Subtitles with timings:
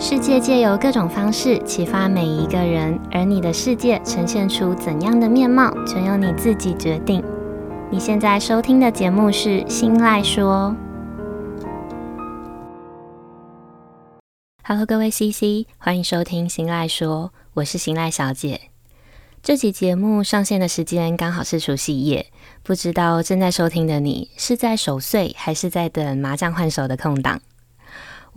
[0.00, 7.20] 世界借由各种方式启发每一个人，而你的世界呈现出怎样的面貌，全由你自己决定。
[7.90, 10.72] 你现在收听的节目是《新赖说》。
[14.62, 18.60] Hello，各位 CC，欢迎收听《新赖说》，我是新赖小姐。
[19.42, 22.26] 这期节目上线的时间刚好是除夕夜，
[22.62, 27.40] 不知道正在收听的你是在守岁，还是在等麻将换手的空档？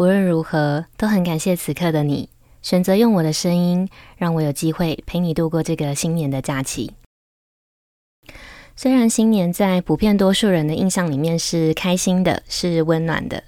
[0.01, 2.27] 无论如何，都很感谢此刻的你，
[2.63, 3.87] 选择用我的声音，
[4.17, 6.93] 让我有机会陪你度过这个新年的假期。
[8.75, 13.43] 虽然新年在普遍多数人的印象里面是开心的，是温暖的，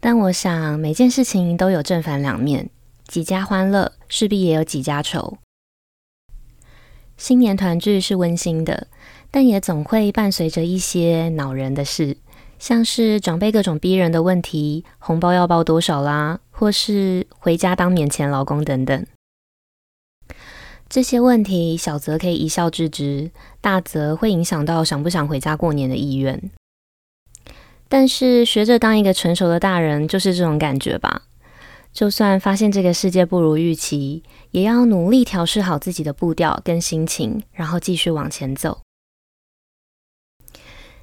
[0.00, 2.70] 但我想每件事情都有正反两面，
[3.06, 5.36] 几家欢乐，势必也有几家愁。
[7.18, 8.86] 新年团聚是温馨的，
[9.30, 12.16] 但也总会伴随着一些恼人的事。
[12.60, 19.06] 像是长辈各种逼人的问题，红包要包多少啦，或是回家当免钱劳工等等，
[20.86, 23.30] 这些问题小则可以一笑置之，
[23.62, 26.50] 大则会影响到想不想回家过年的意愿。
[27.88, 31.22] 但是学着当一个成熟的大人，就是这种感觉吧。
[31.94, 38.82] 就算发现这个世界不如预期，也要努力调试好自己的步调跟心情，然后继续往前走。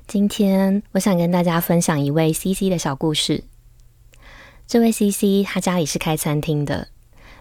[0.07, 3.43] 今天我想跟大家分享一位 CC 的小故事。
[4.65, 6.87] 这位 CC 他家里是开餐厅的，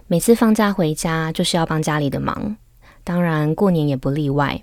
[0.07, 2.57] 每次放假回家就是要帮家里的忙，
[3.05, 4.61] 当然过年也不例外。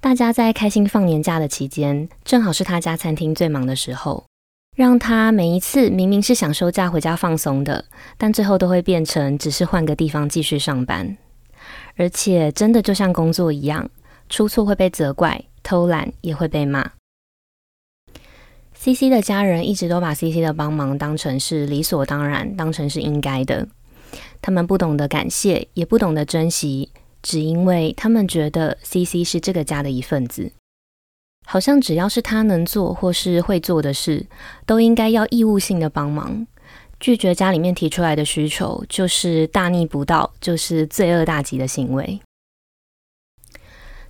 [0.00, 4.24] 大家在开心放年假的期间，正好是他家餐厅最忙的时候，
[4.76, 7.84] 让他每一次明明是想休假回家放松的，
[8.16, 11.16] 但最后都会变成只是换个地方继续上班，
[11.96, 13.90] 而且真的就像工作一样，
[14.28, 15.46] 出错会被责怪。
[15.64, 16.92] 偷懒也会被骂。
[18.76, 23.66] CC 的家人一直都把 CC 的帮忙当成是理所当然，当成是应该的。
[24.42, 26.90] 他们不懂得感谢，也不懂得珍惜，
[27.22, 30.52] 只因为他们觉得 CC 是这个家的一份子，
[31.46, 34.26] 好像只要是他能做或是会做的事，
[34.66, 36.46] 都应该要义务性的帮忙。
[37.00, 42.20] 拒绝家里面提出来的需求，就是大逆不道，就是罪恶大极的行为。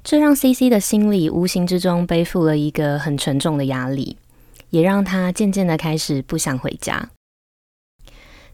[0.04, 4.19] 这让 CC 的心里无形之中背负了一个很沉重的压力，
[4.69, 7.10] 也让他渐渐的开始不想回家。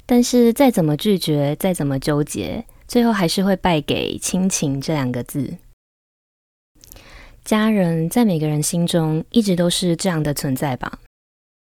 [0.06, 5.56] 但是再怎么拒绝，再怎么纠结，最后还是会败给亲情这两个字。
[7.44, 11.00] 家人在每个人心中一直都是这样的存在吧？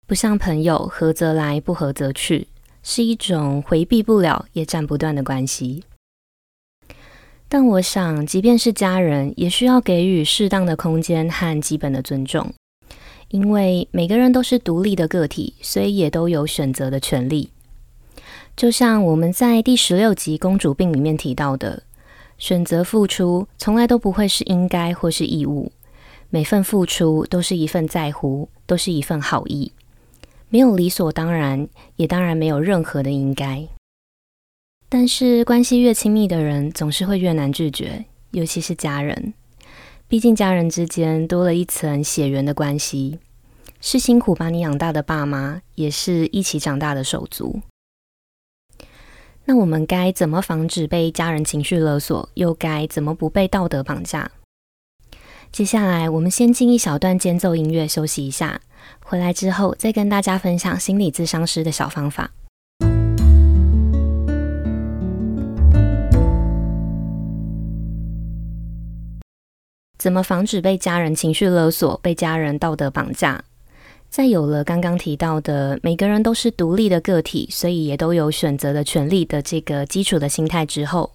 [0.08, 2.48] 不像朋友，合则来，不合则去，
[2.82, 5.84] 是一种回避不了也斩不断的关系。
[7.48, 12.52] 但我想，即便是家人，也需要给予适当的空间和基本的尊重，
[13.30, 17.52] 因为每个人都是独立的个体，所以也都有选择的权利。
[18.58, 21.84] 就像我们在第十六集《公主病》里面提到的，
[22.38, 25.72] 选择付出从来都不会是应该或是义务，
[26.30, 29.72] 每份付出都是一份在乎，都是一份好意，
[30.50, 33.68] 没有理所当然，也当然没有任何的应该。
[34.88, 39.34] 但是关系越亲密的人，总是会越难拒绝，尤其是家人。
[40.08, 43.20] 毕竟家人之间多了一层血缘的关系，
[43.82, 47.62] 是辛苦把你养大的爸妈，也是一起长大的手足。
[49.46, 52.30] 那我们该怎么防止被家人情绪勒索？
[52.36, 54.32] 又该怎么不被道德绑架？
[55.52, 58.62] 接下来我们先进一小段间奏音乐休息一下，
[59.04, 62.32] 回来之后再跟大家分享心理咨商师的小方法。
[70.06, 73.44] 怎么防止被家人情绪勒索、被家人道德绑架？
[74.08, 81.12] 在有了刚刚提到的每个人都是独立的个体，所以也都有选择的权利的这个基础的心态之后，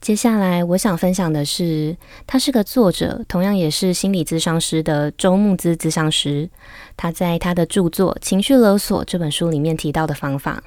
[0.00, 1.94] 接下来我想分享的是，
[2.26, 6.48] 他是个作者，同样也是心理咨商师的周木姿咨商师，
[6.96, 10.64] 他在他的著作《情绪勒索》这本书里面提到的方法。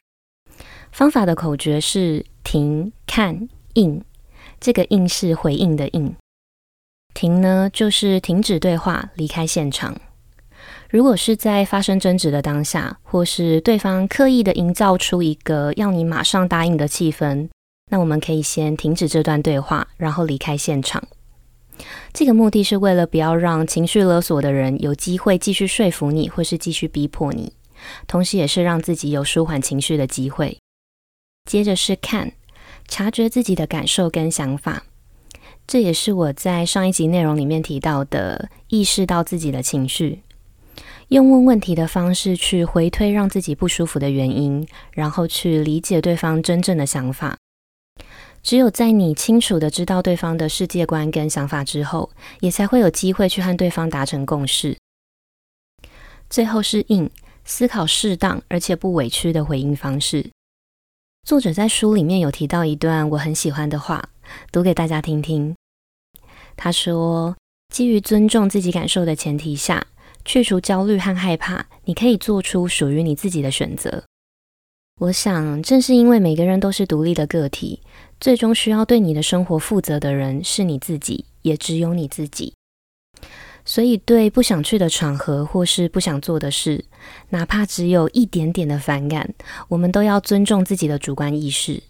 [0.91, 3.99] 方法的口诀是停、看、应，
[4.59, 6.13] 这个应是回应的应。
[7.17, 9.99] 停呢，就是停止对话，离开现场。
[10.87, 17.49] 如果是在发生争执的当下，或是对方刻意的营造出一个要你马上答应的气氛，
[17.89, 21.07] 那我们可以先停止这段对话，然后离开现场。
[22.13, 27.51] 这个目的是为了不要让情绪勒索的人有机会继续说服你，或是继续逼迫你，
[28.05, 30.55] 同时也是让自己有舒缓情绪的机会。
[31.49, 32.33] 接着是看，
[32.87, 34.83] 察觉自己的感受跟想法。
[35.67, 40.23] 这也是我在上一集内容里面提到的，意识到自己的情绪。
[41.09, 47.35] 用问问题的方式去回推让自己不舒服的原因，然后去理解对方真正的想法。
[48.41, 54.77] 只有在你清楚的知道对方的世界观跟想法之后，也才会有机会去和对方达成共识。
[56.29, 57.09] 最后是应，
[57.43, 60.29] 思考适当而且不委屈的回应方式。
[61.25, 64.07] 作者在书里面有提到一段我很喜欢的话，
[64.51, 65.55] 读给大家听听。
[66.55, 67.35] 他说
[67.73, 69.87] ：“基于尊重自己感受的前提下。”
[70.25, 74.03] 去除焦虑和害怕，你可以做出属于你自己的选择。
[74.99, 77.81] 我想，正是因为每个人都是独立的个体，
[78.19, 82.53] 最终需要对你的生活负责的人是你自己，也只有你自己。
[83.63, 86.83] 所以，对不想去的场合或是不想做的事，
[87.29, 89.33] 哪怕只有一点点的反感，
[89.69, 91.81] 我们都要尊重自己的主观意识。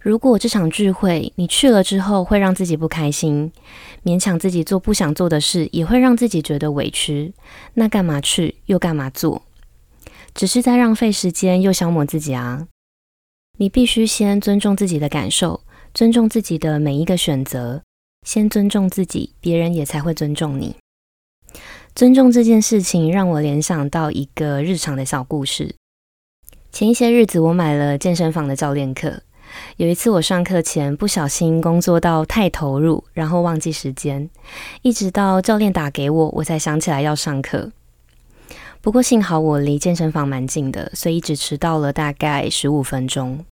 [0.00, 3.52] 如果这场聚会你去了之后会让自己不开心，
[4.02, 7.34] 勉强自己做不想做的事也会让自己觉得委屈，
[7.74, 9.42] 那干嘛去又干嘛做？
[10.34, 12.66] 只是在浪费时间又消磨自己啊！
[13.58, 15.60] 你必须先尊重自己的感受，
[15.92, 17.82] 尊重自己的每一个选择，
[18.26, 20.76] 先尊重自己，别人也才会尊重你。
[21.94, 25.74] 尊重这件事情让我联想到一个日常的小故事。
[26.72, 29.22] 前一些日子我买了健身房的教练课。
[29.76, 34.28] 有一次，我上课前不小心工作到太投入，然后忘记时间，
[34.82, 37.70] 一直到教练打给我，我才想起来要上课。
[38.80, 43.44] 不过幸好我离健身房蛮近的，所以一直迟到了大概十五分钟。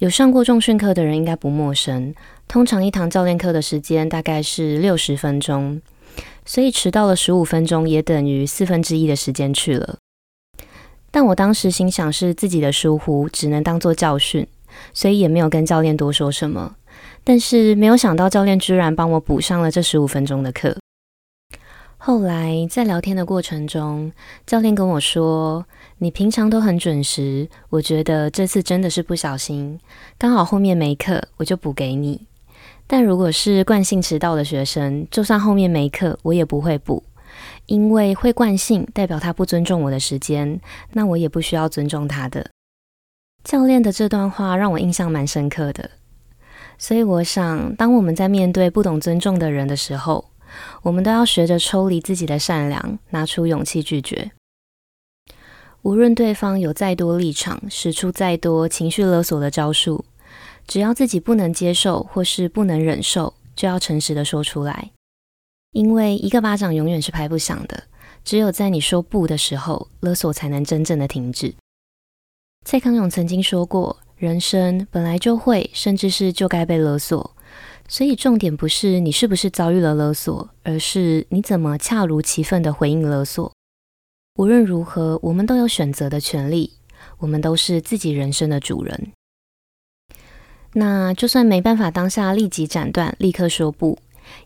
[0.00, 2.14] 有上过重训课的人应该不陌生，
[2.46, 5.82] 通常一堂教练课的时间大概是六十分钟，
[6.44, 9.96] 所以迟到了十五分钟也等于四分之一的时间去了。
[11.10, 14.46] 但我当时心想是自己的疏忽，只能当做教训。
[14.92, 16.76] 所以也没有跟教练多说什么，
[17.24, 20.76] 但是没有想到教练居然帮我补上了这十五分钟的课。
[22.00, 24.12] 后来在聊天的过程中，
[24.46, 25.66] 教练跟我说
[25.98, 29.78] ：“你平常都很准时，我觉得这次真的是不小心，
[30.16, 32.26] 刚好后面没课，我就补给你。
[32.86, 37.02] 但如果是惯性迟到的学生，就算后面没课，我也不会补，
[37.66, 40.60] 因为会惯性代表他不尊重我的时间，
[40.92, 42.48] 那我也不需要尊重他的。”
[43.48, 45.92] 教练的这段话让我印象蛮深刻的，
[46.76, 50.28] 所以我想，当我们在面对不懂尊重的人的时候，
[50.82, 54.32] 我们都要学着抽离自己的善良，拿出勇气拒绝。
[55.80, 60.04] 无论对方有再多立场，使出再多情绪勒索的招数，
[60.66, 64.90] 只要自己不能接受或是不能忍受，就要诚实的说出来，
[65.72, 67.84] 因为一个巴掌永远是拍不响的，
[68.22, 71.54] 只有在你说不的时候，勒索才能真正的停止。
[72.70, 77.34] 蔡康永曾经说过：“人生本来就会，甚至是就该被勒索，
[77.88, 83.50] 所以重点不是你是不是遭遇了勒索，而是你怎么恰如其分的回应勒索。
[84.34, 86.74] 无论如何，我们都有选择的权利，
[87.16, 89.12] 我们都是自己人生的主人。
[90.74, 93.98] 那就算没办法当下立即斩断，立刻说不，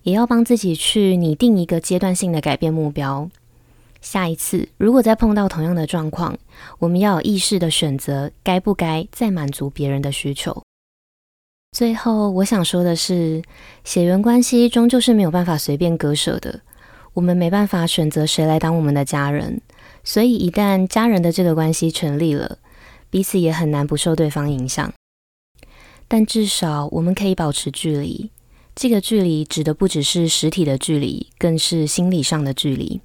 [0.04, 3.28] 也要帮自己去拟定一个阶段性的改变目标。”
[4.02, 6.36] 下一次，如果再碰到同样的状况，
[6.78, 10.62] 我们要有意识的选择，该不该再满足别人的需求。
[11.70, 13.42] 最后，我想说的是，
[13.84, 16.60] 血缘关系终究是没有办法随便割舍的。
[17.14, 19.60] 我们没办法选择谁来当我们的家人，
[20.02, 22.58] 所以一旦家人的这个关系成立了，
[23.08, 24.92] 彼此也很难不受对方影响。
[26.08, 28.30] 但至少我们可以保持距离，
[28.74, 33.00] 这个距离指的不只是实体的距离，更是心理上的距离。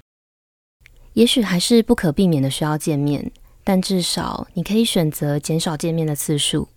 [1.18, 3.32] 也许还是不可避免的需要见面，
[3.64, 6.68] 但至少你可以选择减少见面的次数，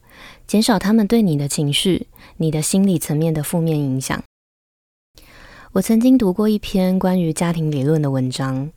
[0.48, 2.08] 减少他们对你的情绪、
[2.38, 4.20] 你的心理层面的负面影响。
[5.74, 8.72] 我曾经读过一篇关于家庭理论的文章，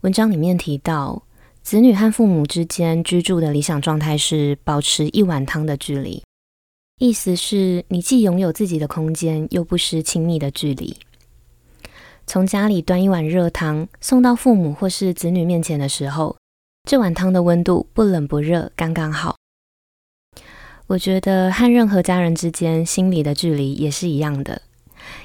[0.00, 1.22] 文章里面提到，
[1.60, 6.24] 子女和父母之间居住的理想状态是保持一碗汤的距离，
[6.98, 10.96] 意思是你既拥有自己的空间，又不失亲密的距离。
[12.32, 16.36] 从家里端一碗热汤送到父母或是子女面前的时候，
[16.88, 19.34] 这碗汤的温度不冷不热，刚刚好。
[20.86, 24.62] 我觉得和任何家人之间心理的距离也是一样的，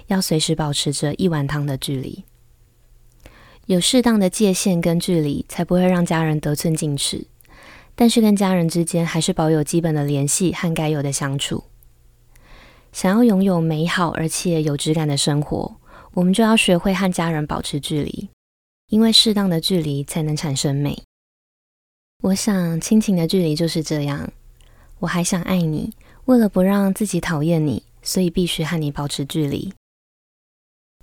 [0.07, 2.23] 要随时保持着一碗汤的距离，
[3.67, 7.27] 有适当的界限跟距离，才不会让家人得寸进尺。
[7.93, 11.65] 但是跟家人之间还是保有基本的联系和该有的相处。
[12.91, 15.75] 想要拥有美好而且有质感的生活。
[16.15, 18.29] 我们就要学会和家人保持距离，
[18.87, 21.03] 因为适当的距离才能产生美。
[22.23, 24.31] 我想亲情的距离就是这样。
[24.99, 25.93] 我还想爱你，
[26.23, 29.73] 为了不让自己讨厌你，所以必须和你保持距离。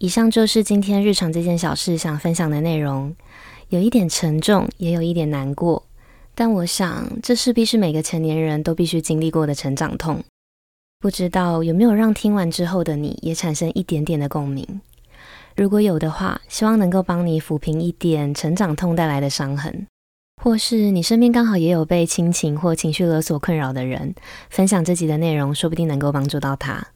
[0.00, 3.14] 以上就是今天日常这件小事想分享的内容。
[3.68, 5.84] 有一点沉重，也有一点难过。
[6.34, 10.24] 但我想，这势必是每个成年人都必须经历过的成长痛。
[10.98, 14.80] 不知道有没有让听完之后的你也产生一点点的共鸣？
[15.56, 19.86] 如果有的话，希望能够帮你抚平一点成长痛带来的伤痕。
[20.42, 24.14] 或是你身边刚好也有被亲情或情绪勒索困扰的人，
[24.50, 26.88] 分享这集的内容，说不定能够帮助到他。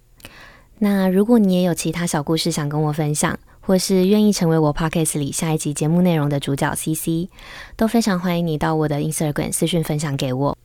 [0.79, 7.31] 那如果你也有其他小故事想跟我分享，或是愿意成为我 Podcast 里下一集节目内容的主角 CC，
[7.77, 10.59] 都非常欢迎你到我的 Instagram 私讯分享给我。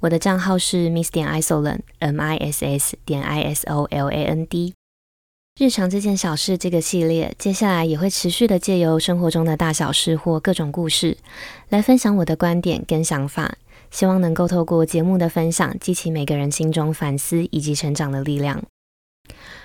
[0.00, 4.74] 我的账号是 Miss 点 Isoland，M I S S 点 I S O L A N D。
[5.58, 11.18] 日常这件小事这个系列，接下来也会持续的借由生活中的大小事或各种故事，
[11.68, 13.56] 来分享我的观点跟想法，
[13.90, 18.62] 希望能够透过节目的分享，激起每个人心中反思以及成长的力量。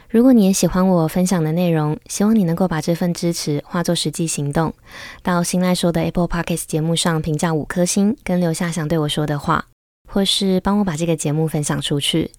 [0.09, 4.73] 如果你也喜欢我分享的内容，希望你能够把这份支持化作实际行动，
[5.23, 9.67] 到新赖说的 Apple Podcast 节目上评价五颗星，跟留下想对我说的话。
[10.15, 12.31] 或是帮我把这个节目分享出去，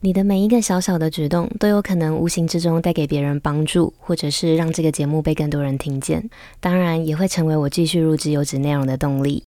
[0.00, 6.28] 你的每一个小小的举动都有可能无形之中带给别人帮助，或者是让这个节目被更多人听见。
[6.60, 9.44] 当然，也会成为我继续录制优质内容的动力。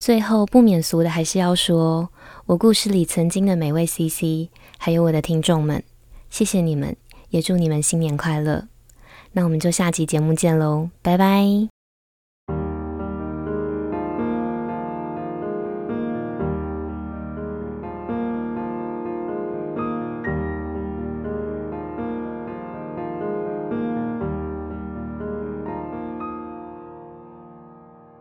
[0.00, 2.08] 最后，不免俗的还是要说，
[2.46, 5.84] 我故事里曾经的每位 CC，还有我的听众们，
[6.28, 6.96] 谢谢你们，
[7.30, 8.66] 也祝你们新年快乐。
[9.34, 11.77] 那我们就下集节目见喽，拜拜。